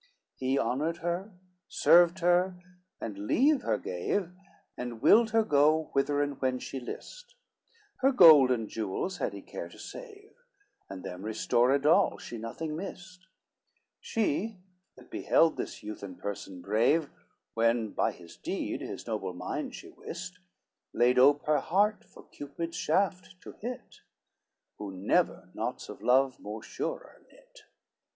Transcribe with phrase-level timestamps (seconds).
[0.01, 1.31] LVII He honored her,
[1.67, 2.55] served her,
[2.99, 4.31] and leave her gave,
[4.75, 7.35] And willed her go whither and when she list,
[7.97, 10.31] Her gold and jewels had he care to save,
[10.89, 13.27] And them restored all, she nothing missed,
[13.99, 14.57] She,
[14.95, 17.11] that beheld this youth and person brave,
[17.53, 20.39] When, by this deed, his noble mind she wist,
[20.93, 23.97] Laid ope her heart for Cupid's shaft to hit,
[24.79, 27.65] Who never knots of love more surer knit.